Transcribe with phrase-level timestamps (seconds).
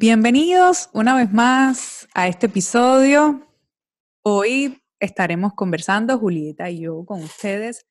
[0.00, 3.44] Bienvenidos una vez más a este episodio.
[4.22, 7.84] Hoy estaremos conversando, Julieta y yo, con ustedes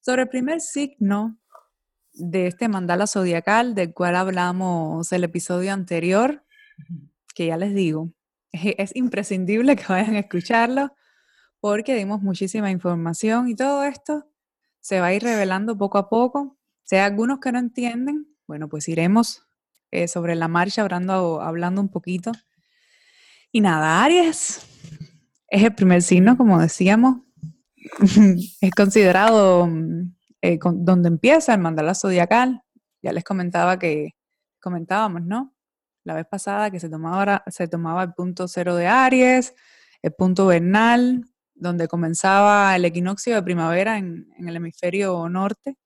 [0.00, 1.38] sobre el primer signo
[2.14, 6.44] de este mandala zodiacal del cual hablamos el episodio anterior,
[7.32, 8.12] que ya les digo,
[8.50, 10.96] es, imprescindible que vayan a escucharlo
[11.60, 14.28] porque dimos muchísima información y todo esto
[14.80, 16.58] se va a ir revelando poco a poco.
[16.82, 19.46] Si hay algunos que no entienden, bueno, pues iremos
[19.92, 22.32] eh, sobre la marcha, hablando, hablando un poquito.
[23.52, 24.66] Y nada, Aries
[25.48, 27.18] es el primer signo, como decíamos,
[28.60, 32.62] es considerado mm, eh, donde empieza el mandala zodiacal.
[33.02, 34.12] Ya les comentaba que,
[34.60, 35.54] comentábamos, ¿no?
[36.04, 39.54] La vez pasada que se tomaba, se tomaba el punto cero de Aries,
[40.00, 45.76] el punto vernal, donde comenzaba el equinoccio de primavera en, en el hemisferio norte.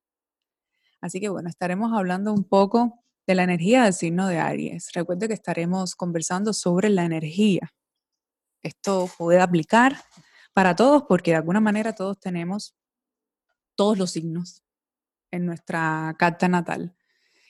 [1.00, 4.92] Así que bueno, estaremos hablando un poco de la energía del signo de Aries.
[4.92, 7.72] Recuerde que estaremos conversando sobre la energía.
[8.62, 9.96] Esto puede aplicar
[10.52, 12.74] para todos porque de alguna manera todos tenemos
[13.74, 14.62] todos los signos
[15.30, 16.96] en nuestra carta natal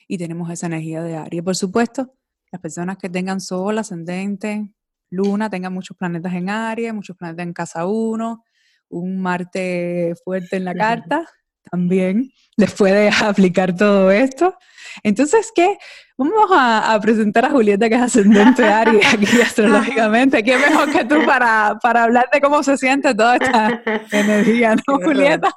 [0.07, 1.43] y tenemos esa energía de Aries.
[1.43, 2.13] Por supuesto,
[2.51, 4.73] las personas que tengan sol, ascendente,
[5.09, 8.43] luna, tengan muchos planetas en Aries, muchos planetas en casa 1,
[8.89, 11.27] un Marte fuerte en la carta,
[11.71, 14.55] también les puede aplicar todo esto.
[15.03, 15.77] Entonces, ¿qué?
[16.17, 20.43] Vamos a, presentar a Julieta, que es ascendente Aries aquí astrológicamente.
[20.43, 24.95] ¿Quién mejor que tú para, para hablar de cómo se siente toda esta energía, no,
[24.95, 25.53] Julieta?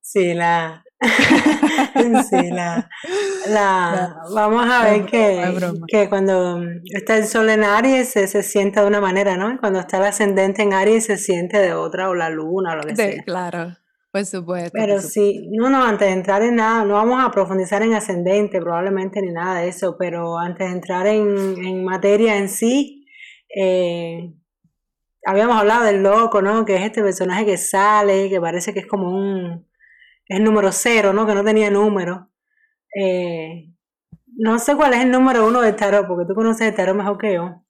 [0.00, 0.82] Sí, la,
[2.28, 2.88] sí, la,
[3.48, 5.54] la, vamos a ver que,
[5.86, 9.56] que cuando está el sol en Aries se, se, siente de una manera, ¿no?
[9.60, 12.82] Cuando está el ascendente en Aries se siente de otra, o la luna, o lo
[12.82, 13.22] que sea.
[13.24, 13.76] Claro.
[14.12, 14.70] Por supuesto.
[14.72, 18.60] Pero sí, no, no, antes de entrar en nada, no vamos a profundizar en ascendente
[18.60, 23.06] probablemente ni nada de eso, pero antes de entrar en, materia en sí,
[23.54, 24.32] eh,
[25.24, 26.64] habíamos hablado del loco, ¿no?
[26.64, 29.68] Que es este personaje que sale, que parece que es como un,
[30.26, 31.24] es número cero, ¿no?
[31.24, 32.30] Que no tenía número.
[33.00, 33.72] Eh,
[34.36, 37.16] no sé cuál es el número uno del tarot, porque tú conoces el tarot mejor
[37.16, 37.64] que yo.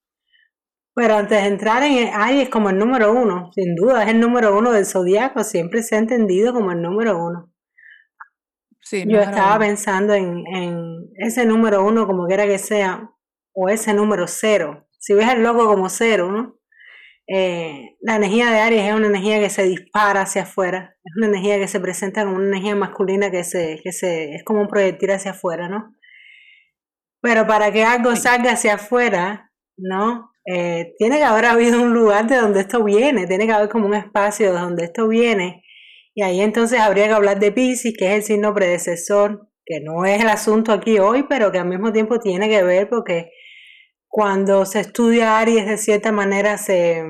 [0.95, 4.57] Pero antes de entrar en Aries como el número uno, sin duda, es el número
[4.57, 7.53] uno del zodiaco, siempre se ha entendido como el número uno.
[8.83, 10.45] Sí, Yo estaba pensando en,
[11.17, 13.09] ese número uno, como quiera que sea,
[13.53, 14.89] o ese número cero.
[14.99, 16.59] Si ves el loco como cero, ¿no?
[17.33, 21.29] Eh, la energía de Aries es una energía que se dispara hacia afuera, es una
[21.29, 24.67] energía que se presenta como una energía masculina que se, que se es como un
[24.67, 25.95] proyectil hacia afuera, ¿no?
[27.21, 30.30] Pero para que algo salga hacia afuera, ¿no?
[30.47, 33.87] Eh, tiene que haber habido un lugar de donde esto viene, tiene que haber como
[33.87, 35.65] un espacio de donde esto viene.
[36.15, 40.05] Y ahí entonces habría que hablar de Pisces, que es el signo predecesor, que no
[40.05, 43.31] es el asunto aquí hoy, pero que al mismo tiempo tiene que ver porque
[44.09, 47.05] cuando se estudia Aries de cierta manera se,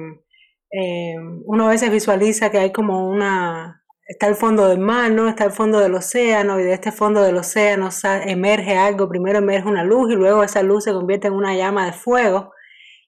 [0.73, 1.17] eh,
[1.47, 5.29] uno a veces visualiza que hay como una, está el fondo del mar, ¿no?
[5.29, 7.89] Está el fondo del océano y de este fondo del océano
[8.27, 11.87] emerge algo, primero emerge una luz y luego esa luz se convierte en una llama
[11.87, 12.53] de fuego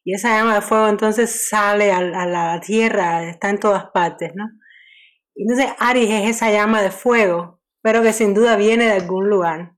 [0.05, 4.45] y esa llama de fuego entonces sale a, la tierra, está en todas partes, ¿no?
[5.35, 9.77] Entonces Aries es esa llama de fuego, pero que sin duda viene de algún lugar.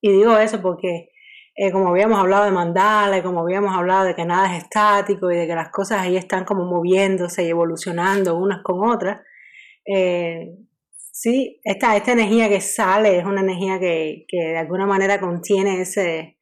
[0.00, 1.10] Y digo eso porque
[1.56, 5.36] eh, como habíamos hablado de mandala, como habíamos hablado de que nada es estático y
[5.36, 9.20] de que las cosas ahí están como moviéndose y evolucionando unas con otras,
[9.86, 10.56] eh,
[10.96, 15.80] sí, esta, esta energía que sale es una energía que, que de alguna manera contiene
[15.82, 16.33] ese,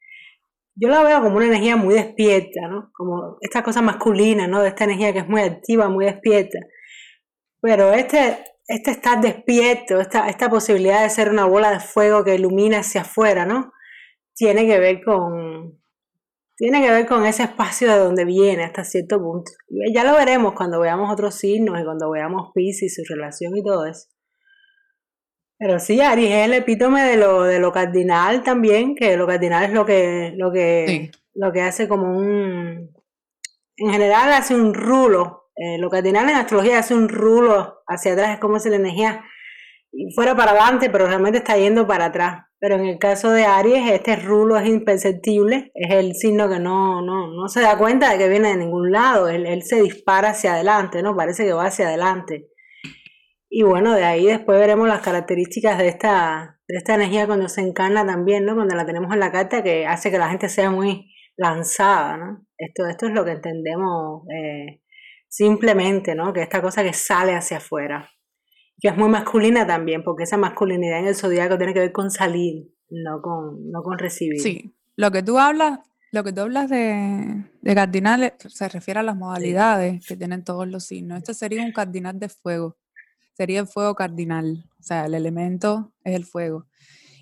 [0.75, 2.91] yo la veo como una energía muy despierta, ¿no?
[2.93, 4.63] Como esta cosa masculina, ¿no?
[4.63, 6.59] De esta energía que es muy activa, muy despierta.
[7.61, 12.35] Pero este, este estar despierto, esta, esta posibilidad de ser una bola de fuego que
[12.35, 13.73] ilumina hacia afuera, ¿no?
[14.35, 15.79] Tiene que ver con,
[16.57, 19.53] tiene que ver con ese espacio de donde viene hasta cierto punto.
[19.93, 23.85] Ya lo veremos cuando veamos otros signos y cuando veamos Pisces, su relación y todo
[23.87, 24.09] eso.
[25.63, 29.63] Pero sí, Aries es el epítome de lo, de lo cardinal también, que lo cardinal
[29.63, 32.91] es lo que, lo que, lo que hace como un,
[33.77, 35.51] en general hace un rulo.
[35.55, 39.25] Eh, lo cardinal en astrología hace un rulo hacia atrás, es como si la energía
[40.17, 42.47] fuera para adelante, pero realmente está yendo para atrás.
[42.59, 47.03] Pero en el caso de Aries, este rulo es imperceptible, es el signo que no,
[47.03, 50.31] no, no se da cuenta de que viene de ningún lado, él, él, se dispara
[50.31, 51.15] hacia adelante, ¿no?
[51.15, 52.49] Parece que va hacia adelante.
[53.55, 57.61] Y bueno, de ahí después veremos las características de esta, de esta energía cuando se
[57.61, 58.55] encarna también, ¿no?
[58.55, 62.47] Cuando la tenemos en la carta, que hace que la gente sea muy lanzada, ¿no?
[62.57, 64.81] Esto, esto es lo que entendemos eh,
[65.29, 66.33] simplemente, ¿no?
[66.33, 68.09] Que esta cosa que sale hacia afuera
[68.83, 72.11] que es muy masculina también, porque esa masculinidad en el zodiaco tiene que ver con
[72.11, 74.41] salir, no con, no con recibir.
[74.41, 75.79] Sí, lo que tú hablas,
[76.11, 80.67] lo que tú hablas de, de cardinales se refiere a las modalidades que tienen todos
[80.67, 81.19] los signos.
[81.19, 82.77] Este sería un cardinal de fuego,
[83.35, 86.67] sería el fuego cardinal, o sea, el elemento es el fuego.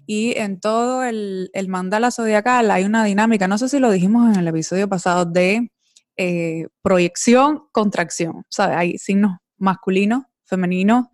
[0.07, 4.35] Y en todo el, el mandala zodiacal hay una dinámica, no sé si lo dijimos
[4.35, 5.71] en el episodio pasado, de
[6.17, 8.37] eh, proyección, contracción.
[8.37, 11.07] O sea, hay signos masculinos, femeninos,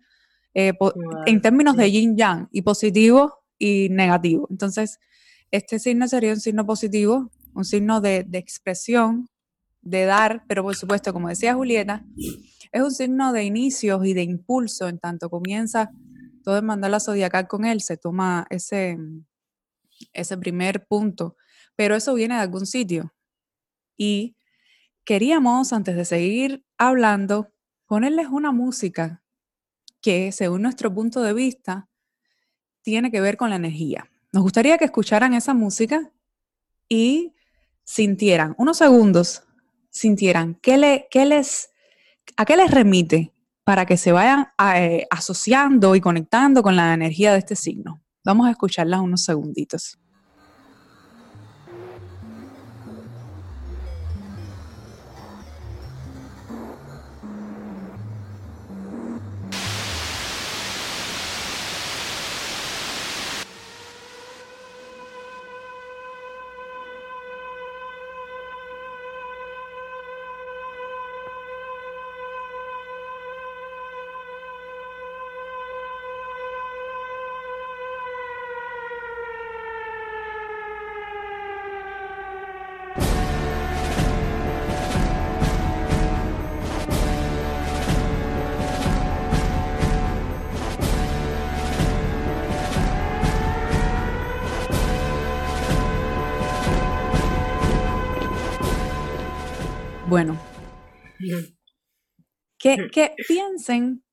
[0.53, 0.73] eh,
[1.25, 4.47] en términos de yin yang, y positivo y negativo.
[4.49, 4.99] Entonces,
[5.51, 9.29] este signo sería un signo positivo, un signo de, expresión,
[9.81, 12.03] de dar, pero por supuesto, como decía Julieta,
[12.71, 15.91] es un signo de inicios y de impulso, en tanto comienza
[16.43, 18.97] todo el mandala zodiacal con él, se toma ese,
[20.13, 21.35] ese primer punto,
[21.75, 23.13] pero eso viene de algún sitio.
[23.97, 24.35] Y
[25.03, 27.51] queríamos, antes de seguir hablando,
[27.85, 29.23] ponerles una música
[30.01, 31.89] que, según nuestro punto de vista,
[32.81, 34.09] tiene que ver con la energía.
[34.31, 36.11] Nos gustaría que escucharan esa música
[36.87, 37.33] y
[37.83, 39.43] sintieran, unos segundos,
[39.89, 41.71] sintieran qué, le, qué les,
[42.35, 43.33] a qué les remite
[43.63, 48.01] para que se vayan eh, asociando y conectando con la energía de este signo.
[48.23, 49.99] Vamos a escucharla unos segunditos.
[102.91, 104.03] Que, piensen,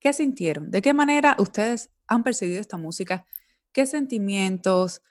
[0.00, 0.70] ¿qué sintieron?
[0.70, 3.26] ¿De qué manera ustedes han percibido esta música?
[3.72, 5.02] ¿Qué sentimientos,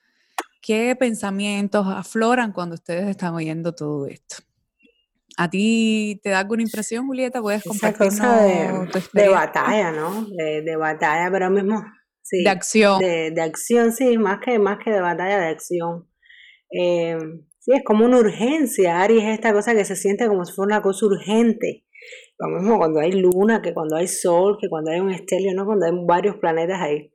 [0.61, 4.37] qué pensamientos afloran cuando ustedes están oyendo todo esto?
[5.35, 7.41] ¿A ti te da alguna impresión, Julieta?
[7.41, 10.27] ¿Puedes compartir cosa de, batalla, ¿no?
[10.27, 11.83] De, batalla, pero mismo...
[12.21, 12.99] Sí, de acción.
[12.99, 16.07] De, acción, sí, más que, más que de batalla, de acción.
[16.69, 17.17] Eh,
[17.63, 18.99] Sí, es como una urgencia.
[19.01, 21.85] Aries es esta cosa que se siente como si fuera una cosa urgente.
[22.37, 25.65] Lo mismo cuando hay luna, que cuando hay sol, que cuando hay un estelio, ¿no?
[25.65, 27.13] Cuando hay varios planetas ahí.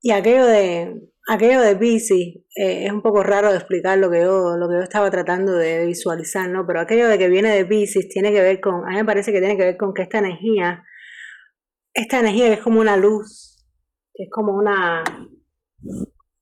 [0.00, 0.94] Y aquello de,
[1.28, 4.76] aquello de Pisces, eh, es un poco raro de explicar lo que, yo, lo que
[4.76, 6.64] yo estaba tratando de visualizar, ¿no?
[6.64, 9.32] Pero aquello de que viene de Pisces tiene que ver con, a mí me parece
[9.32, 10.84] que tiene que ver con que esta energía,
[11.92, 13.66] esta energía que es como una luz,
[14.14, 15.02] que es como una,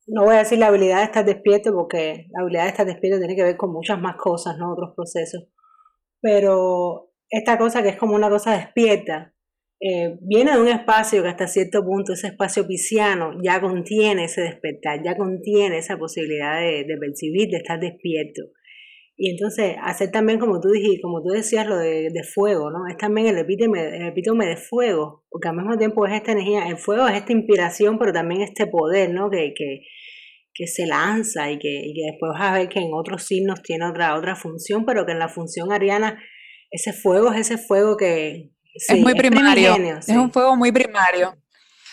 [0.06, 3.18] no voy a decir la habilidad de estar despierto, porque la habilidad de estar despierto
[3.18, 4.72] tiene que ver con muchas más cosas, ¿no?
[4.72, 5.48] Otros procesos.
[6.20, 9.34] Pero esta cosa que es como una cosa despierta,
[9.80, 14.42] eh, viene de un espacio que hasta cierto punto, ese espacio pisciano, ya contiene ese
[14.42, 18.42] despertar, ya contiene esa posibilidad de, percibir, de estar despierto.
[19.16, 22.88] Y entonces, hacer también, como tú dijiste, como tú decías, lo de, fuego, ¿no?
[22.90, 26.66] Es también el epítome, el epítome de fuego, porque al mismo tiempo es esta energía,
[26.66, 29.30] el fuego es esta inspiración, pero también este poder, ¿no?
[29.30, 29.82] Que, que,
[30.54, 34.16] que se lanza y que, después vas a ver que en otros signos tiene otra,
[34.16, 36.18] otra función, pero que en la función ariana
[36.70, 38.50] ese fuego es ese fuego que...
[38.74, 41.36] es muy primario, es un fuego muy primario.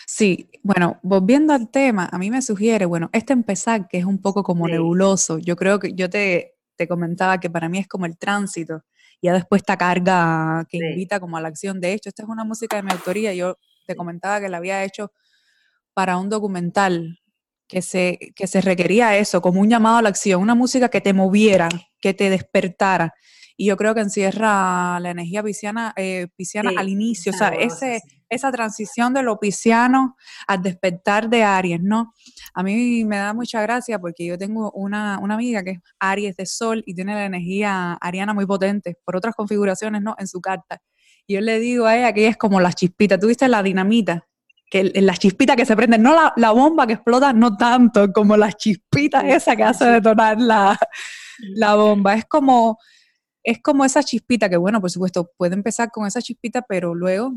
[0.06, 4.20] Sí, bueno, volviendo al tema, a mí me sugiere, bueno, este empezar que es un
[4.20, 8.06] poco como nebuloso, yo creo que yo te, te, comentaba que para mí es como
[8.06, 8.84] el tránsito,
[9.20, 11.80] ya después esta carga que invita como a la acción.
[11.80, 14.84] De hecho, esta es una música de mi autoría, yo te comentaba que la había
[14.84, 15.12] hecho
[15.94, 17.18] para un documental
[17.68, 21.00] que se, que se requería eso, como un llamado a la acción, una música que
[21.00, 21.68] te moviera,
[22.00, 23.14] que te despertara.
[23.56, 26.28] Y yo creo que encierra la energía pisciana, eh,
[26.76, 28.00] al inicio, o sea, ese,
[28.32, 32.14] esa transición de lo pisciano al despertar de Aries, ¿no?
[32.54, 36.36] A mí me da mucha gracia porque yo tengo una, una amiga que es Aries
[36.36, 40.16] de Sol y tiene la energía ariana muy potente por otras configuraciones, ¿no?
[40.18, 40.80] En su carta.
[41.26, 44.26] Y yo le digo a ella que ella es como la chispita, ¿tuviste la dinamita?
[44.70, 48.56] que las chispitas que se prenden, no la, bomba que explota, no tanto como las
[48.56, 50.78] chispitas esa que hace detonar la,
[51.40, 52.14] la bomba.
[52.14, 52.78] Es como,
[53.42, 57.34] es como esa chispita que, bueno, por supuesto, puede empezar con esa chispita, pero luego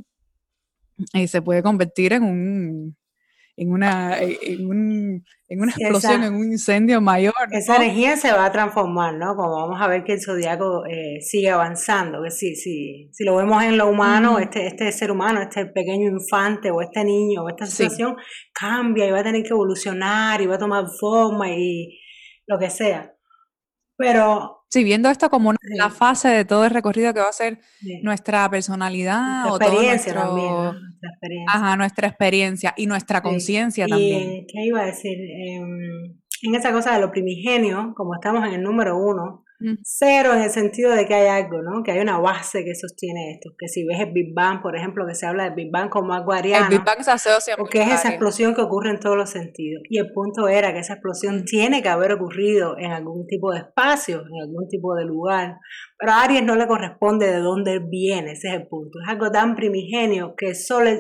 [1.14, 2.96] eh, se puede convertir en un
[3.58, 7.34] en una, en, un, en una explosión, en un incendio mayor.
[7.52, 9.36] Esa energía se va a transformar, ¿no?
[9.36, 13.38] Como vamos a ver que el zodiaco eh, sigue avanzando, que si, si, si lo
[13.38, 17.50] vemos en lo humano, este, este ser humano, este pequeño infante o este niño o
[17.50, 18.18] esta situación
[18.54, 21.98] cambia y va a tener que evolucionar y va a tomar forma y
[22.48, 23.15] lo que sea.
[23.98, 27.60] Pero Sí, viendo esto como una, fase de todo el recorrido que va a ser
[28.04, 31.54] nuestra personalidad nuestra experiencia también, nuestra experiencia.
[31.54, 34.46] Ajá, nuestra experiencia y nuestra conciencia también.
[34.52, 35.18] ¿Qué iba a decir?
[35.18, 39.45] Em, en esa cosa de lo primigenio, como estamos en el número uno,
[39.84, 41.82] Cero en el sentido de que hay algo, ¿no?
[41.84, 43.52] Que hay una base que sostiene esto.
[43.58, 46.14] Que si ves el Big Bang, por ejemplo, que se habla del Big Bang como
[46.14, 46.66] algo ariano.
[46.66, 49.84] El Big Bang se asocia Porque es esa explosión que ocurre en todos los sentidos.
[49.90, 53.60] Y el punto era que esa explosión tiene que haber ocurrido en algún tipo de
[53.60, 55.58] espacio, en algún tipo de lugar.
[55.98, 59.00] Pero a Aries no le corresponde de dónde viene, ese es el punto.
[59.02, 60.92] Es algo tan primigenio que solo,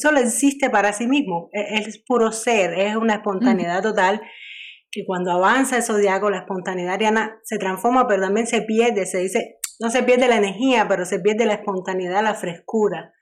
[0.00, 1.48] solo existe para sí mismo.
[1.52, 4.20] Es, puro ser, es una espontaneidad total
[4.94, 9.18] que cuando avanza el zodiaco, la espontaneidad ariana se transforma, pero también se pierde, se
[9.18, 13.12] dice, no se pierde la energía, pero se pierde la espontaneidad, la frescura,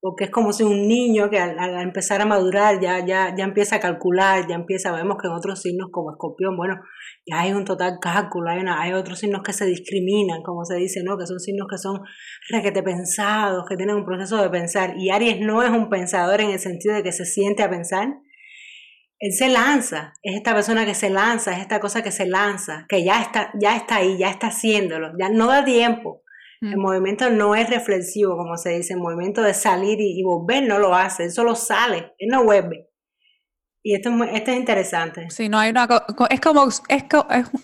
[0.00, 3.76] porque es como si un niño que al, empezar a madurar ya, ya, ya empieza
[3.76, 6.76] a calcular, ya empieza, vemos que en otros signos como escorpión, bueno,
[7.26, 11.02] ya hay un total cálculo, hay, hay otros signos que se discriminan, como se dice,
[11.04, 11.18] ¿no?
[11.18, 12.00] Que son signos que son
[12.48, 16.52] requete pensados, que tienen un proceso de pensar, y Aries no es un pensador en
[16.52, 18.08] el sentido de que se siente a pensar,
[19.20, 22.86] él se lanza, es esta persona que se lanza, es esta cosa que se lanza,
[22.88, 26.22] que ya está, ya está ahí, ya está haciéndolo, ya no da tiempo.
[26.60, 26.80] El mm.
[26.80, 30.94] movimiento no es reflexivo, como se dice, el movimiento de salir y, volver no lo
[30.94, 32.88] hace, él solo sale, él no vuelve.
[33.82, 35.30] Y esto es, esto es interesante.
[35.30, 35.88] Sí, no hay una,
[36.30, 37.04] es como, es,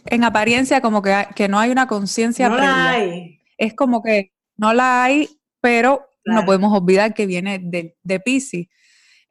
[0.06, 3.40] en apariencia como que, que no hay una conciencia no La hay.
[3.58, 5.28] Es como que no la hay,
[5.60, 8.68] pero no podemos olvidar que viene de, de Pisces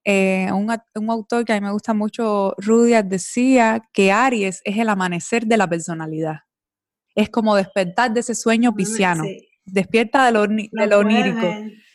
[0.05, 4.77] eh, un, un, autor que a mí me gusta mucho, Rudyard, decía que Aries es
[4.77, 6.41] el amanecer de la personalidad.
[7.15, 9.23] Es como despertar de ese sueño mm, pisciano.
[9.65, 11.47] Despierta de lo, de onírico.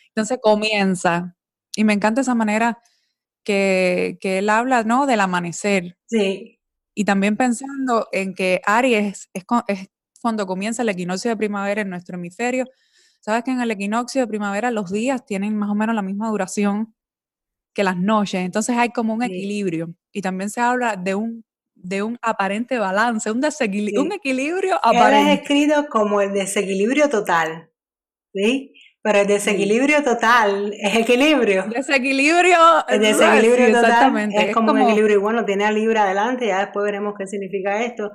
[0.09, 1.37] Entonces comienza.
[1.77, 2.79] Y me encanta esa manera
[3.45, 5.07] que, que, él habla, ¿no?
[5.07, 5.99] Del amanecer.
[6.07, 6.59] Sí.
[6.95, 9.89] Y también pensando en que Aries es, es
[10.23, 12.65] cuando comienza el equinoccio de primavera en nuestro hemisferio.
[13.21, 16.31] Sabes que en el equinoccio de primavera los días tienen más o menos la misma
[16.31, 16.95] duración
[17.75, 18.41] que las noches.
[18.41, 19.95] Entonces hay como un equilibrio.
[20.13, 21.45] Y también se habla de un,
[21.75, 25.33] de un aparente balance, un, desequilibrio, un equilibrio aparente.
[25.33, 27.71] Es escrito como el desequilibrio total.
[28.35, 28.73] ¿Sí?
[29.03, 31.65] Pero el desequilibrio total es equilibrio.
[31.69, 32.59] Desequilibrio.
[32.89, 35.21] El desequilibrio total es, como, un equilibrio.
[35.21, 38.11] Bueno, tiene a Libra adelante, ya después veremos qué significa esto.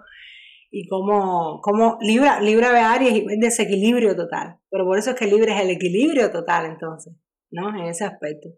[0.69, 4.57] Y cómo, cómo Libra, Libra ve Aries y desequilibrio total.
[4.69, 7.13] Pero por eso es que Libra es el equilibrio total, entonces,
[7.51, 7.69] ¿no?
[7.69, 8.49] En ese aspecto.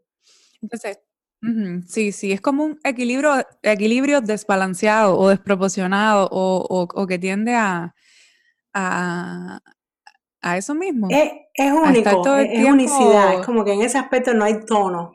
[0.62, 1.00] Entonces,
[1.88, 7.94] sí, sí, es como un equilibrio, equilibrio desbalanceado o desproporcionado o, que tiende a,
[8.74, 9.62] a,
[10.58, 11.08] eso mismo.
[11.10, 11.32] Es,
[11.72, 15.14] único, es, unicidad, es como que en ese aspecto no hay tono.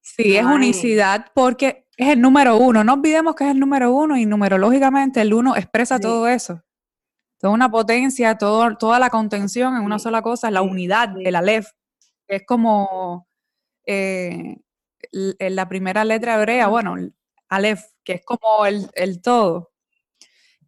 [0.00, 2.82] Sí, es unicidad porque es el número uno.
[2.84, 6.62] No olvidemos que es el número uno y numerológicamente el uno expresa todo eso.
[7.38, 11.68] Toda una potencia, todo, toda la contención en una sola cosa, la unidad, el Aleph,
[12.26, 13.26] que es como
[13.86, 14.58] eh,
[15.12, 16.96] la primera letra hebrea, bueno,
[17.48, 19.72] Aleph, que es como el, todo.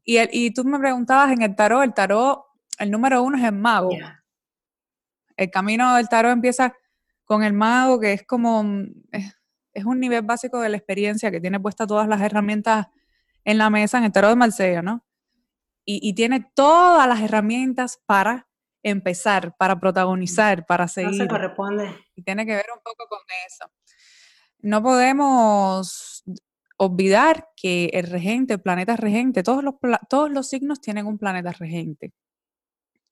[0.04, 2.44] Y, el, y tú me preguntabas en el tarot, el tarot,
[2.78, 3.90] el número uno es el mago.
[5.36, 6.74] El camino del tarot empieza
[7.24, 8.62] con el mago, que es como,
[9.10, 12.88] es, un nivel básico de la experiencia que tiene puestas todas las herramientas
[13.44, 15.04] en la mesa en el tarot de Marsella, ¿no?
[15.86, 18.48] Y, y, tiene todas las herramientas para
[18.82, 21.18] empezar, para protagonizar, para seguir.
[21.18, 21.94] No se corresponde.
[22.14, 23.70] Y tiene que ver un poco con eso
[24.64, 26.24] no podemos
[26.78, 29.74] olvidar que el regente, el planeta regente, todos los,
[30.08, 32.14] todos los signos tienen un planeta regente.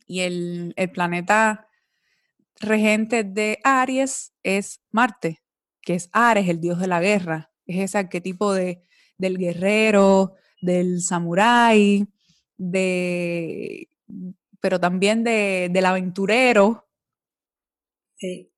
[0.07, 1.69] Y el, planeta
[2.59, 5.43] regente de Aries es Marte,
[5.83, 7.53] que es Ares, el dios de la guerra.
[7.67, 8.83] Es ese arquetipo de,
[9.19, 12.09] del guerrero, del samurái,
[12.57, 13.91] de,
[14.61, 16.89] pero también de, del aventurero.
[18.17, 18.52] Sí.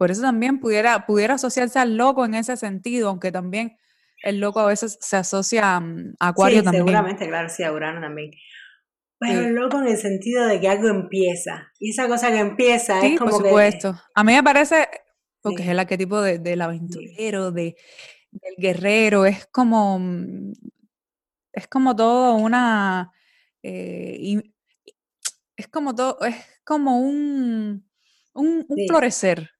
[0.00, 3.76] Por eso también pudiera, pudiera asociarse al loco en ese sentido, aunque también
[4.22, 6.86] el loco a veces se asocia mm, a Acuario sí, también.
[6.86, 8.30] seguramente, claro, sí, a Urano también.
[9.18, 11.70] Pero el loco en el sentido de que algo empieza.
[11.78, 14.00] Y esa cosa que empieza es como por supuesto.
[14.14, 14.88] A mí me parece,
[15.42, 17.76] porque es el arquetipo de, del aventurero, de,
[18.30, 20.52] del guerrero, es como, mm,
[21.52, 23.12] es como todo una,
[23.62, 24.40] eh,
[25.58, 27.86] es como todo, es como un,
[28.32, 29.50] un, un florecer,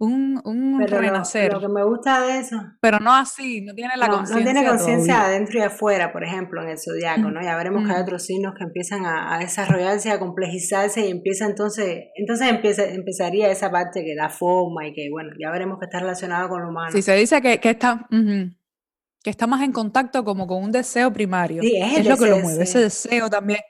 [0.00, 1.52] un, un renacer.
[1.52, 2.56] Lo, que me gusta de eso.
[2.80, 4.36] Pero no así, no tiene la conciencia.
[4.36, 7.42] No tiene conciencia adentro y afuera, por ejemplo, en el zodiaco, ¿no?
[7.42, 12.04] Ya veremos que hay otros signos que empiezan a, desarrollarse, a complejizarse y empieza entonces,
[12.14, 15.98] entonces empieza, empezaría esa parte que da forma y que, bueno, ya veremos que está
[15.98, 16.92] relacionado con lo humano.
[16.92, 18.06] Sí, se dice que, que está.
[18.10, 21.60] que está más en contacto como con un deseo primario.
[21.62, 23.60] Sí, es, lo que lo mueve, ese deseo también,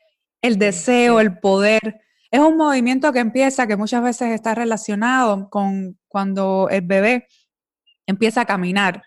[0.42, 5.99] el deseo, el poder, es un movimiento que empieza, que muchas veces está relacionado con
[6.08, 7.26] cuando el bebé
[8.06, 9.02] empieza a caminar.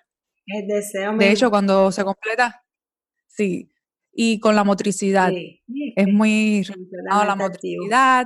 [0.45, 1.15] El deseo.
[1.15, 2.63] De hecho, cuando se completa,
[3.27, 3.71] sí,
[4.11, 5.31] y con la motricidad.
[5.31, 8.25] es muy relacionado a la motricidad.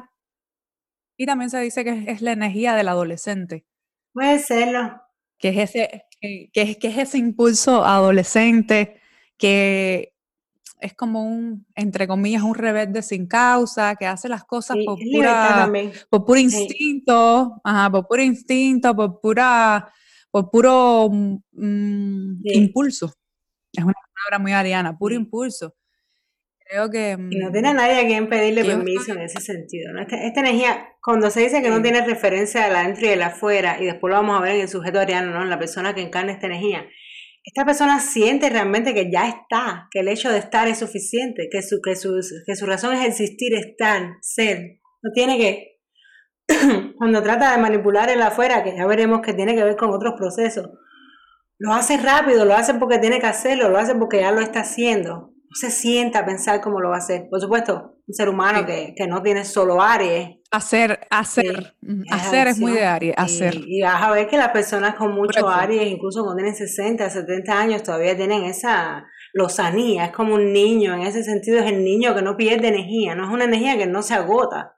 [1.18, 3.66] Y también se dice que es la energía del adolescente.
[4.14, 5.02] Puede serlo.
[5.38, 9.00] Que es ese, que, es, que es ese impulso adolescente
[9.38, 10.15] que
[10.80, 15.72] es como un, entre comillas, un rebelde sin causa, que hace las cosas por, pura,
[16.10, 19.92] por puro instinto, ajá, por puro instinto, por pura,
[20.32, 23.14] por puro mm, impulso.
[23.72, 25.76] Es una palabra muy ariana, puro impulso.
[26.68, 27.12] Creo que...
[27.30, 29.94] Y no tiene mm, nadie a quien pedirle permiso en ese sentido.
[29.94, 30.02] ¿no?
[30.02, 33.16] Este, esta, energía, cuando se dice que no tiene referencia de la adentro y de
[33.18, 35.44] la afuera, y después lo vamos a ver en el sujeto ariano, ¿no?
[35.44, 36.86] en la persona que encarna esta energía,
[37.46, 41.62] esta persona siente realmente que ya está, que el hecho de estar es suficiente, que
[41.62, 44.80] su, que que su razón es existir, estar, ser.
[45.04, 45.80] No tiene que,
[46.98, 50.16] cuando trata de manipular el afuera, que ya veremos que tiene que ver con otros
[50.18, 50.70] procesos,
[51.60, 54.62] lo hace rápido, lo hace porque tiene que hacerlo, lo hace porque ya lo está
[54.62, 55.35] haciendo.
[55.56, 57.28] Se sienta a pensar cómo lo va a hacer.
[57.30, 60.38] Por supuesto, un ser humano que, que, no tiene solo Aries.
[60.52, 61.76] Hacer, hacer.
[62.12, 63.56] hacer es muy de Aries, hacer.
[63.56, 67.60] Y, vas a ver que las personas con mucho Aries, incluso cuando tienen 60, 70
[67.60, 70.06] años, todavía tienen esa lozanía.
[70.06, 73.26] Es como un niño, en ese sentido es el niño que no pierde energía, no
[73.26, 74.76] es una energía que no se agota.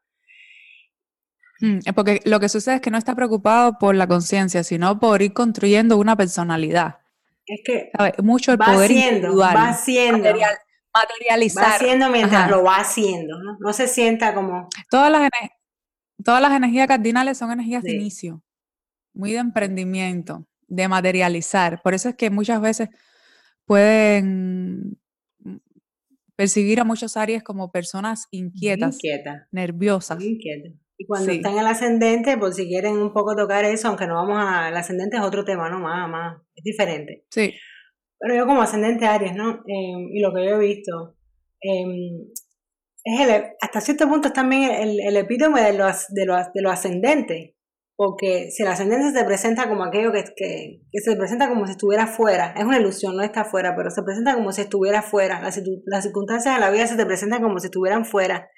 [1.59, 5.21] Mm, porque lo que sucede es que no está preocupado por la conciencia, sino por
[5.21, 6.99] ir construyendo una personalidad.
[7.45, 10.29] Es que mucho el poder individual, va haciendo
[10.93, 11.63] materializar.
[11.63, 13.57] Va haciendo mientras lo va haciendo, ¿no?
[13.59, 14.67] No se sienta como...
[14.89, 15.29] Todas las,
[16.23, 18.43] todas las energías cardinales son energías de inicio,
[19.13, 21.81] muy de emprendimiento, de materializar.
[21.81, 22.89] Por eso es que muchas veces
[23.65, 24.99] pueden
[26.35, 28.97] percibir a muchos Aries como personas inquietas,
[29.51, 30.19] nerviosas.
[30.99, 34.15] Y cuando están en el ascendente, por si quieren un poco tocar eso, aunque no
[34.15, 34.69] vamos a...
[34.69, 35.79] El ascendente es otro tema, ¿no?
[35.79, 37.25] Más, más, es diferente.
[37.29, 37.53] Sí.
[38.19, 39.63] Pero yo como ascendente Aries, ¿no?
[39.67, 41.15] Em, y lo que yo he visto,
[41.61, 42.29] em,
[43.03, 46.61] es el, hasta cierto punto es también el, el epítome de lo, de, lo, de
[46.61, 47.57] lo ascendente.
[47.95, 52.05] Porque si el ascendente se presenta como aquello que, que, se presenta como si estuviera
[52.05, 55.41] fuera, es una ilusión, no está fuera, pero se presenta como si estuviera fuera.
[55.41, 58.51] Las, las circunstancias de la vida se te presentan como si estuvieran fuera.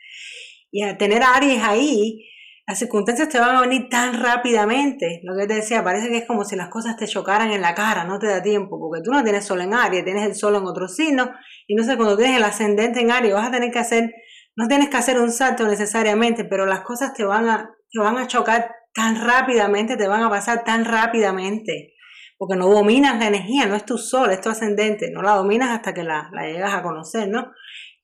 [0.72, 2.26] Y al tener a Aries ahí,
[2.70, 5.22] las circunstancias te van a venir tan rápidamente.
[5.24, 7.74] Lo que te decía, parece que es como si las cosas te chocaran en la
[7.74, 10.56] cara, no te da tiempo, porque tú no tienes sol en Aries, tienes el sol
[10.56, 11.32] en otro signo,
[11.66, 14.14] y no sé, cuando tienes el ascendente en Aries vas a tener que hacer,
[14.56, 18.18] no tienes que hacer un salto necesariamente, pero las cosas te van a, te van
[18.18, 21.96] a chocar tan rápidamente, te van a pasar tan rápidamente,
[22.38, 25.72] porque no dominas la energía, no es tu sol, es tu ascendente, no la dominas
[25.72, 27.52] hasta que la, la llegas a conocer, ¿no?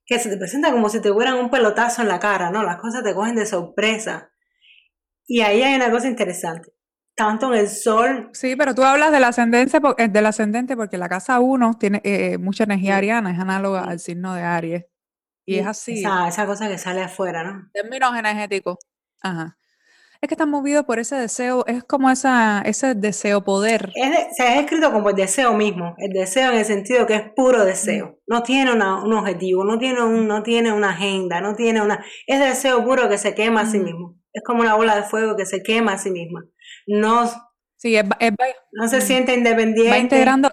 [0.07, 2.63] Que se te presenta como si te hubieran un pelotazo en la cara, ¿no?
[2.63, 4.31] Las cosas te cogen de sorpresa
[5.27, 6.71] y ahí hay una cosa interesante.
[7.15, 8.29] Tanto en el sol.
[8.33, 12.37] Sí, pero tú hablas del ascendente, eh, del ascendente porque la casa 1 tiene eh,
[12.37, 14.85] mucha energía ariana, es análoga al signo de Aries.
[15.45, 15.99] Y, es así.
[15.99, 17.69] Esa, esa, cosa que sale afuera, ¿no?
[17.71, 18.77] Términos energéticos.
[19.21, 19.57] Ajá.
[20.19, 23.93] Es que está movido por ese deseo, es como esa, ese deseo poder.
[24.35, 27.63] se ha escrito como el deseo mismo, el deseo en el sentido que es puro
[27.63, 28.19] deseo.
[28.25, 28.81] No tiene un
[29.13, 32.03] objetivo, no tiene, un, no tiene una agenda, no tiene una...
[32.25, 35.35] Es deseo puro que se quema a sí mismo es como una bola de fuego
[35.37, 36.45] que se quema a sí misma.
[36.85, 37.25] No,
[37.77, 37.97] sí,
[38.73, 39.91] no se siente independiente.
[39.91, 40.51] Va integrando,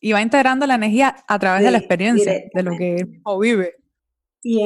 [0.00, 3.76] y va integrando la energía a través de la experiencia, de lo que él vive.
[4.42, 4.60] Y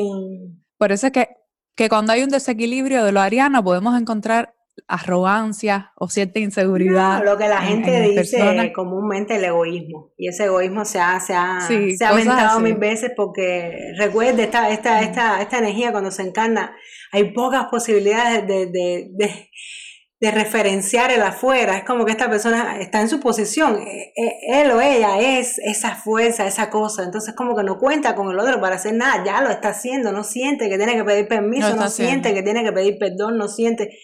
[0.79, 1.29] Por eso es que,
[1.77, 7.25] que cuando hay un desequilibrio de lo ariano podemos encontrar arrogancia o cierta inseguridad.
[7.25, 10.13] lo que la gente dice comúnmente el egoísmo.
[10.17, 14.71] Y ese egoísmo se ha, se ha, se ha aumentado mil veces porque recuerde esta,
[14.71, 16.75] esta, esta, esta energía cuando se encarna,
[17.13, 19.51] hay pocas posibilidades de, de, de,
[20.21, 21.79] de referenciar el afuera.
[21.79, 23.81] Es como que esta persona está en su posición.
[23.81, 27.05] E, e, él o ella es esa fuerza, esa cosa.
[27.05, 29.23] Entonces como que no cuenta con el otro para hacer nada.
[29.25, 30.11] Ya lo está haciendo.
[30.13, 31.77] No siente que tiene que pedir permiso.
[31.77, 33.39] No, siente que tiene que pedir perdón.
[33.39, 33.97] No siente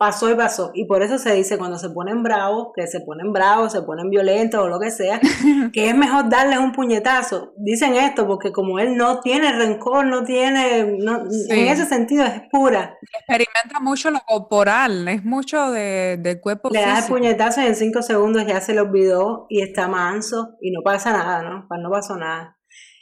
[0.00, 0.70] pasó y pasó.
[0.72, 4.08] Y por eso se dice cuando se ponen bravos, que se ponen bravos, se ponen
[4.08, 5.20] violentos o lo que sea,
[5.74, 7.52] que es mejor darles un puñetazo.
[7.58, 12.96] Dicen esto porque como él no tiene rencor, no tiene, en ese sentido es pura.
[13.02, 16.70] Experimenta mucho lo corporal, es mucho de, del cuerpo.
[16.70, 20.56] Le da el puñetazo y en cinco segundos ya se le olvidó y está manso
[20.62, 21.66] y no pasa nada, ¿no?
[21.68, 22.56] Pues no pasó nada.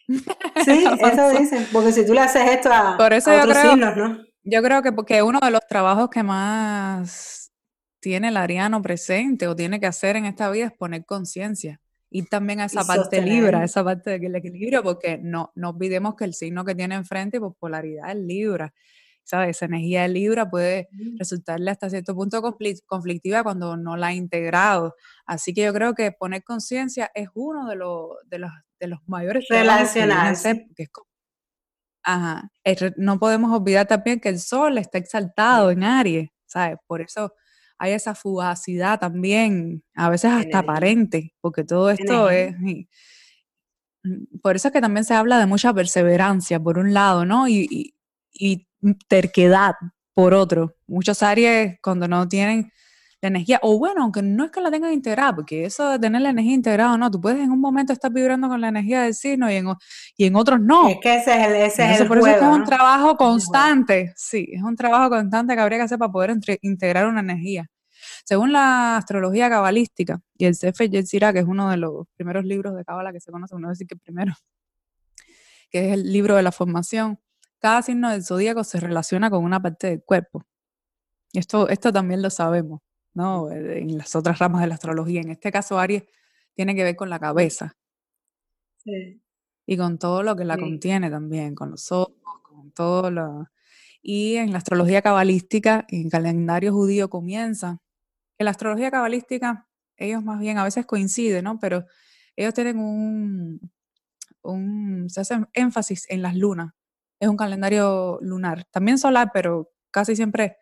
[0.64, 4.27] Sí, eso dicen, porque si tú le haces esto a, por eso otros signos, ¿no?
[4.50, 7.52] Yo creo que porque uno de los trabajos que más
[8.00, 11.80] tiene el ariano presente o tiene que hacer en esta vida es poner conciencia.
[12.10, 16.24] Y también a esa parte libra, esa parte del equilibrio, porque no, no olvidemos que
[16.24, 18.72] el signo que tiene enfrente, pues polaridad es libra.
[19.22, 19.58] ¿Sabes?
[19.58, 21.18] Esa energía de libra puede mm.
[21.18, 22.40] resultarle hasta cierto punto
[22.86, 24.94] conflictiva cuando no la ha integrado.
[25.26, 29.00] Así que yo creo que poner conciencia es uno de, los, de, los, de los
[29.06, 30.68] mayores Relacionarse.
[30.74, 30.88] Que es
[32.10, 32.50] Ajá.
[32.96, 36.78] No podemos olvidar también que el sol está exaltado en Aries, ¿sabes?
[36.86, 37.34] Por eso
[37.78, 42.56] hay esa fugacidad también, a veces hasta aparente, porque todo esto es...
[44.04, 47.46] Mm, por eso es que también se habla de mucha perseverancia, por un lado, ¿no?
[47.46, 47.94] Y,
[48.32, 48.66] y
[49.08, 49.74] terquedad,
[50.14, 50.76] por otro.
[50.86, 52.72] Muchos Aries, cuando no tienen
[53.20, 56.20] la energía, o bueno, aunque no es que la tengan integrada, porque eso de tener
[56.20, 59.14] la energía integrada no, tú puedes en un momento estar vibrando con la energía del
[59.14, 59.66] signo y en,
[60.16, 60.88] y en otros no.
[60.88, 64.48] Es que ese es el, ese es el Por eso es, un trabajo constante, sí,
[64.52, 67.66] es un trabajo constante que habría que hacer para poder integrar una energía.
[68.24, 72.76] Según la astrología cabalística y el Sefer Yetzirah, que es uno de los primeros libros
[72.76, 74.34] de Kabbalah que se conoce, uno decir que primero,
[75.70, 77.18] que es el libro de la formación,
[77.58, 80.44] cada signo del zodíaco se relaciona con una parte del cuerpo.
[81.32, 82.80] Esto, esto también lo sabemos.
[83.18, 83.50] ¿No?
[83.50, 85.20] Eh, en las otras ramas de la astrología.
[85.20, 86.04] En este caso, Aries
[86.54, 87.76] tiene que ver con la cabeza.
[89.66, 93.48] Y con todo lo que la contiene también, con los ojos, con todo lo...
[94.00, 97.82] Y en la astrología cabalística, en el calendario judío comienza.
[98.38, 101.58] En la astrología cabalística, ellos más bien a veces coinciden, ¿no?
[101.58, 101.84] Pero
[102.36, 103.60] ellos tienen un,
[104.42, 106.72] un, se hacen énfasis en las lunas.
[107.20, 110.56] Es un calendario lunar, también solar, pero casi siempre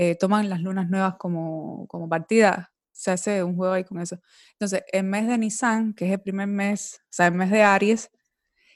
[0.00, 4.20] eh, toman las lunas nuevas como, como partida, se hace un juego ahí con eso.
[4.52, 7.64] Entonces, el mes de Nisan, que es el primer mes, o sea, el mes de
[7.64, 8.08] Aries,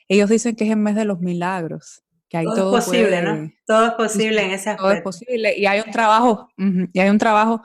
[0.09, 2.03] ellos dicen que es el mes de los milagros.
[2.29, 3.53] Que hay todo, es posible, ¿no?
[3.65, 4.83] Todo es posible en ese aspecto.
[4.83, 5.57] Todo es posible.
[5.57, 6.49] Y hay un trabajo,
[6.93, 7.63] y hay un trabajo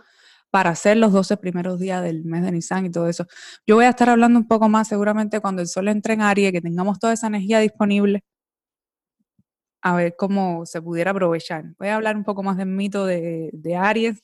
[0.52, 3.26] para hacer los 12 primeros días del mes de Nisan y todo eso.
[3.66, 6.52] Yo voy a estar hablando un poco más seguramente cuando el sol entre en Aries,
[6.52, 8.24] que tengamos toda esa energía disponible
[9.82, 11.66] a ver cómo se pudiera aprovechar.
[11.78, 14.24] Voy a hablar un poco más del mito de, Aries,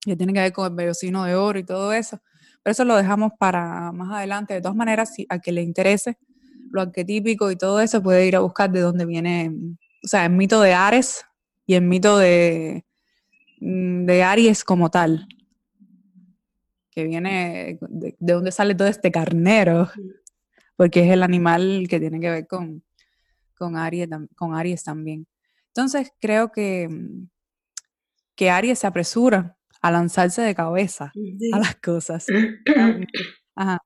[0.00, 2.20] que tiene que ver con el vellocino de oro y todo eso,
[2.62, 4.54] pero eso lo dejamos para más adelante.
[4.54, 6.18] De todas maneras, si a que le interese
[6.70, 9.50] lo arquetípico y todo eso, puede ir a buscar de dónde viene,
[10.04, 11.24] o sea, el mito de Ares
[11.66, 12.84] y el mito de,
[13.60, 15.26] mm, de Aries como tal,
[16.90, 19.90] que viene de, de dónde sale todo este carnero,
[20.76, 22.82] porque es el animal que tiene que ver con,
[23.60, 25.26] con Aries, con Aries también.
[25.68, 27.28] Entonces creo que, mm,
[28.34, 31.12] que Aries se apresura a lanzarse de cabeza
[31.52, 32.26] a las cosas.
[33.54, 33.78] Ajá.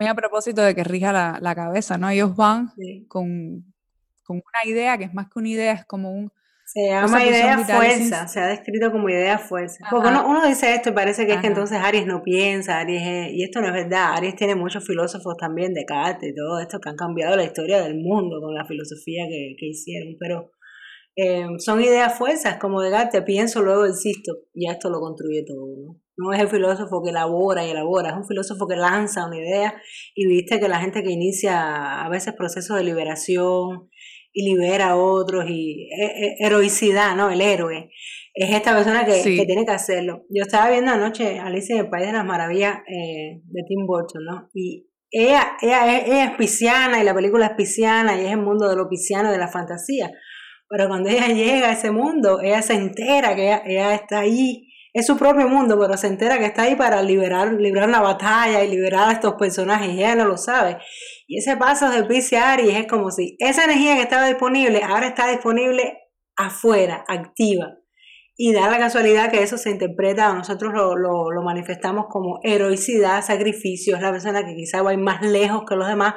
[0.00, 2.10] Muy a propósito de que rija la, cabeza, ¿no?
[2.10, 2.72] Ellos van
[3.06, 3.64] con,
[4.24, 6.32] con, una idea que es más que una idea, es como un,
[6.74, 9.86] se llama idea fuerza, se ha descrito como idea fuerza.
[9.88, 13.44] Porque uno, dice esto y parece que es que entonces Aries no piensa, Aries y
[13.44, 14.14] esto no es verdad.
[14.16, 17.80] Aries tiene muchos filósofos también, de Descartes y todo esto, que han cambiado la historia
[17.80, 20.50] del mundo con la filosofía que, hicieron, pero
[21.14, 26.00] eh, son ideas fuerzas, como Descartes, pienso, luego existo, y esto lo construye todo, ¿no?
[26.16, 29.74] No es el filósofo que elabora y elabora, es un filósofo que lanza una idea
[30.14, 33.88] y viste que la gente que inicia a veces procesos de liberación,
[34.34, 35.88] y libera a otros y
[36.40, 37.30] heroicidad, ¿no?
[37.30, 37.90] El héroe.
[38.34, 40.24] Es esta persona que, tiene que hacerlo.
[40.28, 44.24] Yo estaba viendo anoche Alicia en el País de las Maravillas eh, de Tim Burton,
[44.24, 44.50] ¿no?
[44.52, 48.74] Y ella, ella, es pisciana y la película es pisciana y es el mundo de
[48.74, 50.10] lo pisciano, de la fantasía.
[50.68, 55.06] Pero cuando ella llega a ese mundo, ella se entera que ella, está ahí es
[55.06, 58.70] su propio mundo, pero se entera que está ahí para liberar, liberar una batalla y
[58.70, 60.78] liberar a estos personajes, y ella no lo sabe.
[61.26, 65.06] Y ese paso de Pisces Aries es como si esa energía que estaba disponible ahora
[65.06, 65.98] está disponible
[66.36, 67.78] afuera, activa.
[68.36, 73.94] Y da la casualidad que eso se interpreta, nosotros lo, lo, manifestamos como heroicidad, sacrificio,
[73.94, 76.14] es la persona que quizá va a ir más lejos que los demás,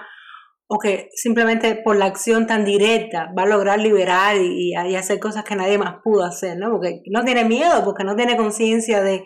[0.67, 5.19] o que simplemente por la acción tan directa va a lograr liberar y, y, hacer
[5.19, 6.71] cosas que nadie más pudo hacer, ¿no?
[6.71, 9.23] Porque no tiene miedo, porque no tiene conciencia de,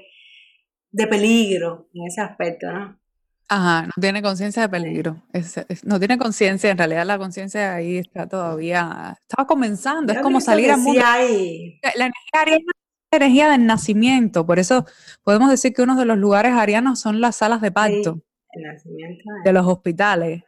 [0.91, 3.00] de peligro en ese aspecto, ¿no?
[3.53, 5.17] Ajá, no tiene conciencia de peligro.
[5.83, 10.71] no tiene conciencia, en realidad la conciencia ahí está todavía, estaba comenzando, es como salir
[10.71, 11.01] a mundo.
[11.01, 14.85] La energía ariana es la energía del nacimiento, por eso
[15.23, 18.21] podemos decir que uno de los lugares arianos son las salas de parto
[19.43, 20.43] de los hospitales.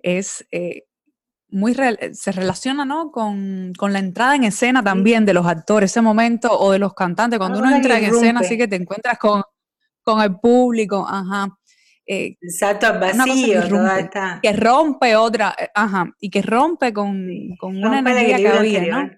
[0.00, 0.82] Es eh,
[1.48, 1.76] muy,
[2.12, 3.12] se relaciona ¿no?
[3.12, 7.38] Con, la entrada en escena también de los actores, ese momento, o de los cantantes,
[7.38, 9.44] cuando uno entra en escena, así que te encuentras con,
[10.02, 11.56] con el público, ajá
[12.06, 14.10] eh, Exacto, vacío, que rompe,
[14.42, 19.10] que rompe otra, eh, ajá, y que rompe con, con una energía que había, ¿no?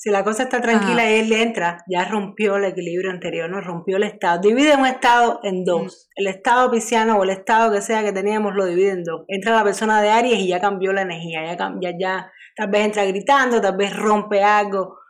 [0.00, 3.60] Si la cosa está tranquila y él entra, ya rompió el equilibrio anterior, ¿no?
[3.60, 4.40] Rompió el estado.
[4.40, 6.08] Divide un estado en dos.
[6.14, 9.24] El estado pisciano o el estado que sea que teníamos lo divide en dos.
[9.26, 11.44] Entra la persona de Aries y ya cambió la energía.
[11.44, 15.00] Ya, ya, ya tal vez entra gritando, tal vez rompe algo,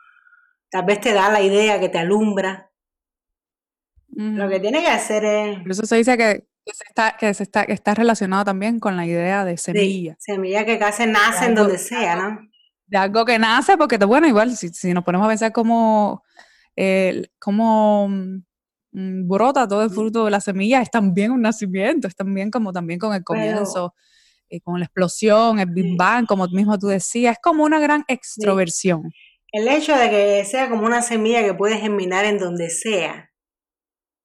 [0.71, 2.71] tal vez te da la idea que te alumbra.
[4.09, 5.59] Lo que tiene que hacer es...
[5.59, 8.97] Por eso se dice que que, está, que, se está, que está relacionado también con
[8.97, 10.17] la idea de semilla.
[10.19, 12.39] semilla que casi nace en donde sea, ¿no?
[12.87, 16.23] De algo que nace, porque, bueno, igual, si, si nos ponemos a pensar cómo,
[16.77, 22.17] eh, cómo mm, brota todo el fruto de la semilla, es también un nacimiento, es
[22.17, 23.95] también como también con el comienzo,
[24.49, 28.05] eh, con la explosión, el Big Bang, como mismo tú decías, es como una gran
[28.09, 29.11] extroversión.
[29.53, 33.31] El hecho de que sea como una semilla que puede germinar en donde sea,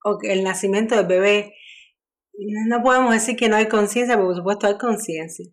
[0.04, 1.54] o que el nacimiento del bebé
[2.68, 5.46] no podemos decir que no hay conciencia, porque por supuesto hay conciencia.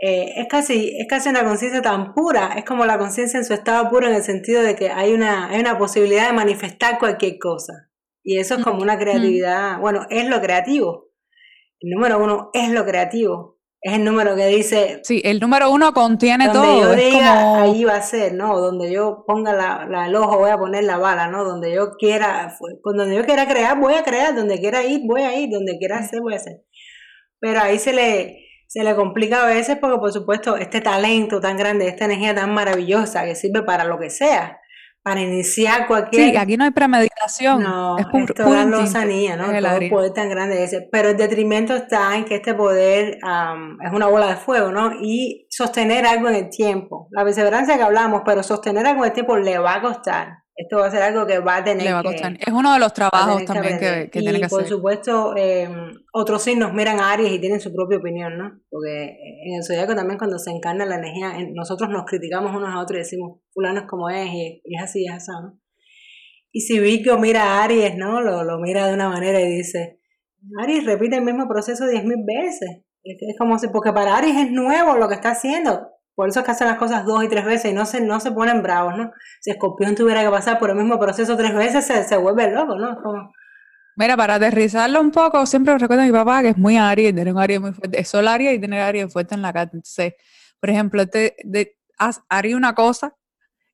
[0.00, 3.52] Eh, es, casi, es casi una conciencia tan pura, es como la conciencia en su
[3.54, 7.38] estado puro en el sentido de que hay una, hay una posibilidad de manifestar cualquier
[7.38, 7.90] cosa.
[8.22, 11.08] Y eso es como una creatividad, bueno, es lo creativo.
[11.80, 15.00] El número uno es lo creativo es el número que dice.
[15.04, 16.80] Sí, el número uno contiene todo.
[16.80, 18.58] Yo diga, ahí va a ser, ¿no?
[18.58, 21.44] Donde yo ponga la, el ojo, voy a poner la bala, ¿no?
[21.44, 25.38] Donde yo quiera, donde yo quiera crear, voy a crear, donde quiera ir, voy a
[25.38, 26.64] ir, donde quiera hacer, voy a hacer.
[27.40, 31.56] Pero ahí se le, se le complica a veces porque, por supuesto, este talento tan
[31.56, 34.57] grande, esta energía tan maravillosa que sirve para lo que sea,
[35.08, 36.30] para iniciar cualquier...
[36.30, 37.62] Sí, aquí no hay premeditación.
[37.62, 39.46] No, es pura, toda lozanía, ¿no?
[39.46, 40.86] Todo el poder tan grande ese.
[40.92, 44.92] Pero el detrimento está en que este poder es una bola de fuego, ¿no?
[45.00, 47.08] Y sostener algo en el tiempo.
[47.10, 50.78] La perseverancia que hablamos, pero sostener algo en el tiempo le va a costar esto
[50.78, 53.78] va a ser algo que va a tener que, Es uno de los trabajos también
[53.78, 54.58] que, que, tiene que hacer.
[54.58, 58.60] Y por supuesto, em, otros signos miran a Aries y tienen su propia opinión, ¿no?
[58.68, 59.04] Porque
[59.44, 62.96] en el zodiaco también cuando se encarna la energía, nosotros nos criticamos unos a otros
[62.96, 65.60] y decimos, fulano es como es, y, es así, es así, ¿no?
[66.50, 68.20] Y si Vico mira a Aries, ¿no?
[68.20, 70.00] Lo, lo mira de una manera y dice,
[70.60, 72.82] Aries repite el mismo proceso diez mil veces.
[73.04, 76.44] Es como si, porque para Aries es nuevo lo que está haciendo por eso es
[76.44, 78.96] que hacen las cosas dos y tres veces y no se, no se ponen bravos,
[78.96, 79.12] ¿no?
[79.40, 82.76] Si Escorpión tuviera que pasar por el mismo proceso tres veces, se, se vuelve loco,
[82.76, 83.30] ¿no?
[83.94, 87.32] Mira, para aterrizarlo un poco, siempre recuerdo a mi papá que es muy Aries, tener
[87.32, 89.78] un Aries muy fuerte, es Sol y tener Aries fuerte en la carta.
[90.58, 91.78] Por ejemplo, te, de,
[92.28, 93.14] haría una cosa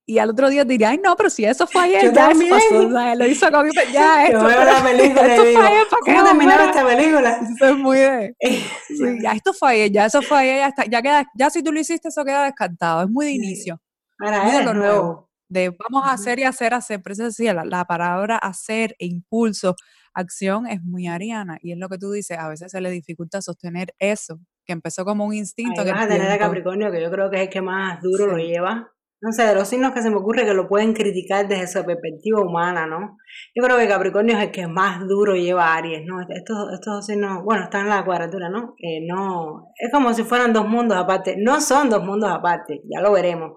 [0.06, 2.82] y al otro día diría, ay, no, pero si eso fue ayer, ya eso pasó,
[3.16, 5.62] lo hizo con ya, esto, Yo veo la película y digo,
[6.04, 7.40] ¿cómo terminaron esta película?
[7.56, 8.36] Eso es muy de,
[8.88, 11.62] sí, ya esto fue ayer, ya eso fue ayer, ya, está, ya, queda, ya si
[11.62, 13.80] tú lo hiciste, eso queda descartado, es muy de inicio.
[14.18, 15.30] Para de lo nuevo.
[15.48, 19.06] De vamos a hacer y hacer, hacer, pero eso decía, la, la palabra hacer e
[19.06, 19.74] impulso,
[20.12, 23.40] acción es muy ariana, y es lo que tú dices, a veces se le dificulta
[23.40, 25.80] sostener eso, que empezó como un instinto.
[25.80, 28.26] Ahí vas a tener a Capricornio, que yo creo que es el que más duro
[28.26, 28.93] lo lleva,
[29.24, 31.82] no sé, de los signos que se me ocurre que lo pueden criticar desde su
[31.82, 33.16] perspectiva humana, ¿no?
[33.54, 36.20] Yo creo que Capricornio es el que más duro lleva a Aries, ¿no?
[36.20, 38.74] Estos, estos signos, bueno, están en la cuadratura, ¿no?
[39.08, 41.36] no, es como si fueran dos mundos aparte.
[41.38, 43.52] No son dos mundos aparte, ya lo veremos.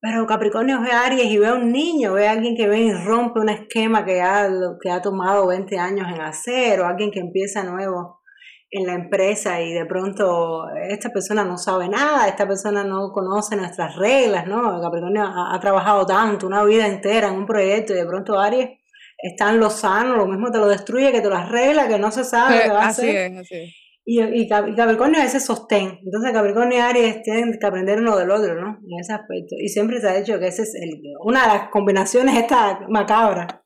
[0.00, 2.82] Pero Capricornio ve a Aries y ve a un niño, ve a alguien que ve
[2.82, 4.48] y rompe un esquema que ha,
[4.80, 8.21] que ha tomado 20 años en hacer, o alguien que empieza nuevo
[8.74, 13.54] en la empresa y de pronto esta persona no sabe nada, esta persona no conoce
[13.54, 14.80] nuestras reglas, ¿no?
[14.80, 18.70] Capricornio ha, trabajado tanto, una vida entera en un proyecto y de pronto Aries
[19.18, 22.10] está en lo sano, lo mismo te lo destruye que te lo arregla, que no
[22.10, 23.74] se sabe qué va a así Es, así es.
[24.04, 26.00] Y, y, Capricornio es ese sostén.
[26.02, 28.78] Entonces Capricornio y Aries tienen que aprender uno del otro, ¿no?
[28.78, 29.54] En ese aspecto.
[29.60, 33.64] Y siempre se ha dicho que esa es el, una de las combinaciones esta macabra.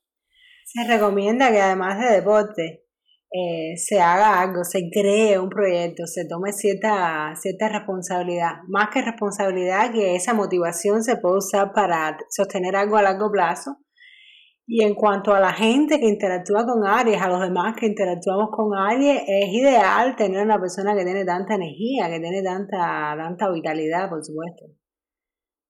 [0.64, 2.85] Se recomienda que además de deporte,
[3.32, 8.62] eh, se haga algo, se cree un proyecto, se tome cierta, cierta responsabilidad.
[8.68, 13.78] Más que responsabilidad, que esa motivación se puede usar para sostener algo a largo plazo
[14.66, 18.50] Y en cuanto a la gente que interactúa con Aries, a los demás que interactuamos
[18.52, 23.50] con Aries, es ideal tener una persona que tiene tanta energía, que tiene tanta, tanta
[23.50, 24.66] vitalidad, por supuesto.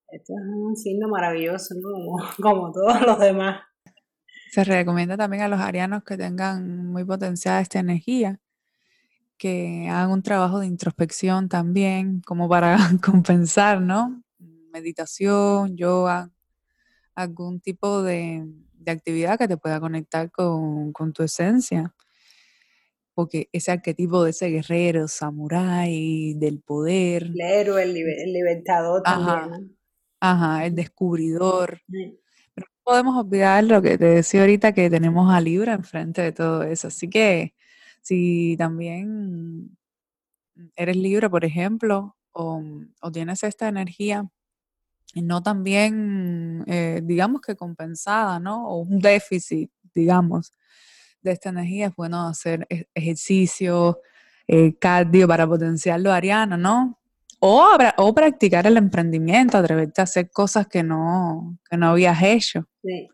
[0.08, 2.16] Esto es un signo maravilloso, ¿no?
[2.42, 3.60] Como, todos los demás.
[4.56, 8.40] Se recomienda también a los arianos que tengan muy potenciada esta energía,
[9.36, 14.22] que hagan un trabajo de introspección también, como para compensar, ¿no?
[14.72, 16.30] Meditación, yoga,
[17.14, 18.46] algún tipo de,
[18.86, 21.94] actividad que te pueda conectar con, tu esencia.
[23.12, 27.24] Porque ese arquetipo de ese guerrero, samurái, del poder.
[27.24, 27.92] El héroe, el,
[28.32, 29.76] libertador también.
[30.18, 31.82] Ajá, el descubridor.
[32.86, 36.86] Podemos olvidar lo que te decía ahorita, que tenemos a Libra enfrente de todo eso.
[36.86, 37.52] Así que
[38.00, 39.76] si también
[40.76, 42.62] eres Libra, por ejemplo, o,
[43.12, 44.28] tienes esta energía
[45.14, 48.68] no también, eh, digamos que compensada, ¿no?
[48.68, 50.52] O un déficit, digamos,
[51.22, 54.00] de esta energía, es bueno hacer e-, ejercicio,
[54.46, 57.00] eh, cardio para potenciarlo ariano, ¿no?
[57.48, 62.66] O, o practicar el emprendimiento, atreverte a hacer cosas que no, que no habías hecho.
[62.82, 63.08] Sí.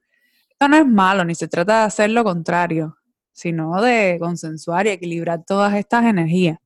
[0.50, 2.96] Esto no es malo, ni se trata de hacer lo contrario,
[3.32, 6.58] sino de consensuar y equilibrar todas estas energías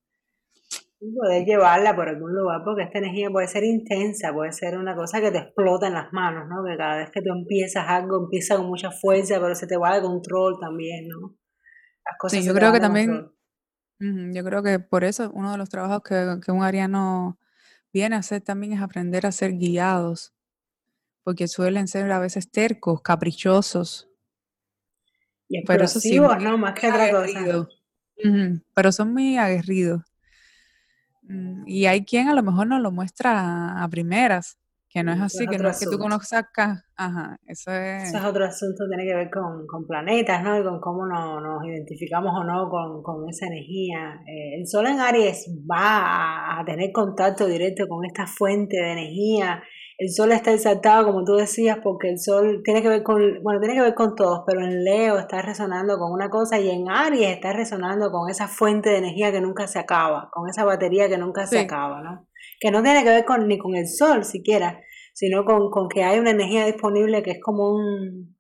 [1.15, 5.21] poder llevarla por algún lugar, porque esta energía puede ser intensa, puede ser una cosa
[5.21, 6.65] que te explota en las manos, ¿no?
[6.65, 9.95] Que cada vez que tú empiezas algo, empieza con mucha fuerza, pero se te va
[9.95, 11.35] de control también, ¿no?
[12.05, 13.31] Las cosas sí, yo creo que también,
[13.99, 17.39] yo creo que por eso uno de los trabajos que, que un ariano
[17.97, 20.35] viene a hacer también es aprender a ser guiados,
[21.23, 24.11] porque suelen ser a veces tercos, caprichosos.
[25.49, 26.59] Y explosivos, ¿no?
[26.59, 27.69] Más que otra cosa.
[28.75, 30.03] Pero son muy aguerridos.
[31.23, 35.21] Mm, y hay quien a lo mejor no lo muestra a primeras, que no es
[35.21, 36.45] así, que no es que tú conozcas,
[36.97, 38.05] ajá, eso es...
[38.05, 40.59] Eso es otro asunto, tiene que ver con, con planetas, ¿no?
[40.59, 44.21] Y con cómo nos identificamos o no con, con esa energía.
[44.27, 49.63] Eh, el Sol en Aries va a, tener contacto directo con esta fuente de energía
[49.99, 53.61] el sol está exaltado, como tú decías, porque el sol tiene que ver con, bueno,
[53.61, 56.91] tiene que ver con todos, pero en Leo está resonando con una cosa y en
[56.91, 61.09] Aries está resonando con esa fuente de energía que nunca se acaba, con esa batería
[61.09, 62.27] que nunca se acaba, ¿no?
[62.61, 64.81] Que no tiene que ver con, ni con el sol siquiera,
[65.13, 68.37] sino con, con que hay una energía disponible que es como un...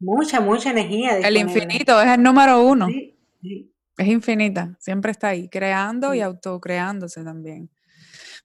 [0.00, 1.18] Mucha, mucha energía.
[1.18, 2.88] El infinito es el número uno.
[3.96, 7.70] Es infinita, siempre está ahí, creando y autocreándose también.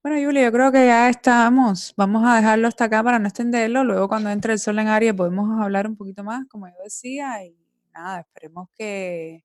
[0.01, 1.93] Bueno, Julia, yo creo que ya estamos.
[1.97, 3.83] Vamos a dejarlo hasta acá para no extenderlo.
[3.83, 7.43] Luego, cuando entre el sol en Aries, podemos hablar un poquito más, como yo decía.
[7.43, 7.57] Y
[7.93, 9.43] nada, esperemos que,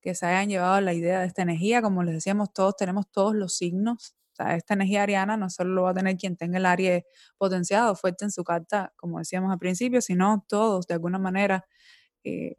[0.00, 1.80] que se hayan llevado la idea de esta energía.
[1.80, 4.16] Como les decíamos, todos tenemos todos los signos.
[4.34, 7.04] O sea, esta energía ariana no solo lo va a tener quien tenga el Aries
[7.38, 11.64] potenciado, fuerte en su carta, como decíamos al principio, sino todos, de alguna manera,
[12.24, 12.56] eh,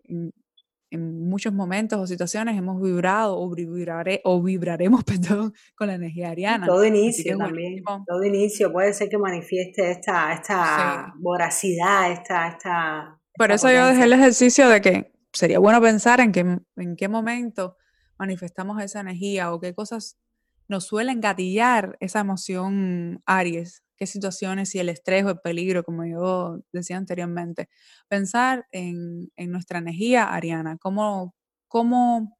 [0.95, 6.29] en muchos momentos o situaciones hemos vibrado o, vibrare, o vibraremos perdón, con la energía
[6.29, 6.65] ariana.
[6.65, 12.47] Todo inicio también, todo inicio puede ser que manifieste esta, esta voracidad, esta...
[12.47, 16.95] esta Por eso yo dejé el ejercicio de que sería bueno pensar en, que, en
[16.95, 17.75] qué momento
[18.17, 20.17] manifestamos esa energía o qué cosas
[20.67, 26.05] nos suelen gatillar esa emoción Aries qué situaciones, y el estrés o el peligro, como
[26.05, 27.69] yo decía anteriormente.
[28.07, 31.35] Pensar en, nuestra energía ariana, cómo,
[31.67, 32.37] cómo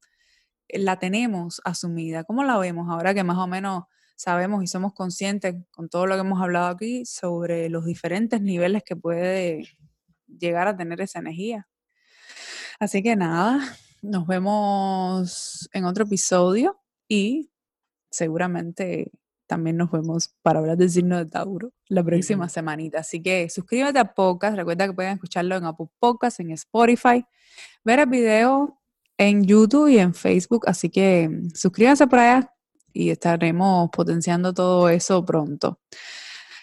[0.68, 3.84] la tenemos asumida, cómo la vemos ahora que más o menos
[4.16, 8.82] sabemos y somos conscientes con todo lo que hemos hablado aquí sobre los diferentes niveles
[8.84, 9.64] que puede
[10.26, 11.68] llegar a tener esa energía.
[12.80, 13.60] Así que nada,
[14.02, 17.50] nos vemos en otro episodio y
[18.16, 19.10] seguramente
[19.46, 23.00] también nos vemos para hablar del signo de Tauro la próxima semanita.
[23.00, 24.56] Así que suscríbete a Podcast.
[24.56, 27.24] Recuerda que pueden escucharlo en Apple Podcast, en Spotify,
[27.84, 28.80] ver el video
[29.16, 30.64] en YouTube y en Facebook.
[30.66, 32.52] Así que mm, suscríbanse por allá
[32.92, 35.78] y estaremos potenciando todo eso pronto.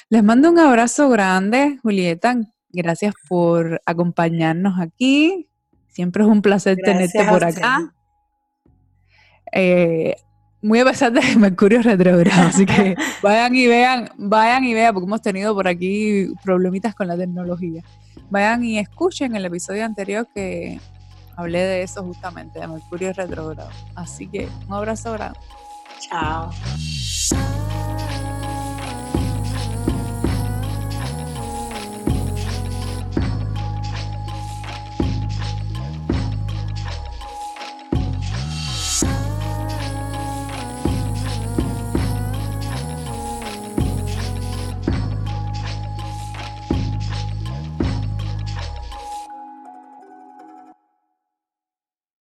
[0.10, 2.36] Les mando un abrazo grande, Julieta.
[2.70, 5.50] Gracias por acompañarnos aquí.
[5.88, 7.94] Siempre es un placer tenerte por acá.
[9.52, 10.16] Eh,
[10.63, 15.06] muy a pesar de Mercurio retrogrado, así que vayan y vean, vayan y vean, porque
[15.06, 17.83] hemos tenido por aquí problemitas con la tecnología.
[18.29, 20.79] Vayan y escuchen el episodio anterior que
[21.35, 23.69] hablé de eso justamente, de Mercurio retrogrado.
[23.94, 25.38] Así que un abrazo grande.
[26.00, 26.50] Chao.